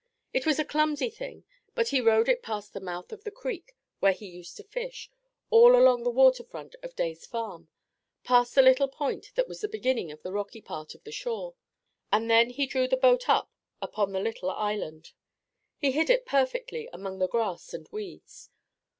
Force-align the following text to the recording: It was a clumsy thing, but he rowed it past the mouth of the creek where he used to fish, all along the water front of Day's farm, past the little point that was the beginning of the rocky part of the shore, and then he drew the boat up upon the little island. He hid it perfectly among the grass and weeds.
It 0.33 0.47
was 0.47 0.57
a 0.57 0.65
clumsy 0.65 1.11
thing, 1.11 1.43
but 1.75 1.89
he 1.89 2.01
rowed 2.01 2.27
it 2.27 2.41
past 2.41 2.73
the 2.73 2.79
mouth 2.79 3.11
of 3.11 3.23
the 3.23 3.29
creek 3.29 3.75
where 3.99 4.13
he 4.13 4.25
used 4.25 4.57
to 4.57 4.63
fish, 4.63 5.11
all 5.51 5.75
along 5.75 6.01
the 6.01 6.09
water 6.09 6.43
front 6.43 6.75
of 6.81 6.95
Day's 6.95 7.27
farm, 7.27 7.69
past 8.23 8.55
the 8.55 8.63
little 8.63 8.87
point 8.87 9.31
that 9.35 9.47
was 9.47 9.61
the 9.61 9.67
beginning 9.67 10.11
of 10.11 10.23
the 10.23 10.31
rocky 10.33 10.59
part 10.59 10.95
of 10.95 11.03
the 11.03 11.11
shore, 11.11 11.53
and 12.11 12.31
then 12.31 12.49
he 12.49 12.65
drew 12.65 12.87
the 12.87 12.97
boat 12.97 13.29
up 13.29 13.51
upon 13.79 14.11
the 14.11 14.19
little 14.19 14.49
island. 14.49 15.11
He 15.77 15.91
hid 15.91 16.09
it 16.09 16.25
perfectly 16.25 16.89
among 16.91 17.19
the 17.19 17.27
grass 17.27 17.71
and 17.71 17.87
weeds. 17.89 18.49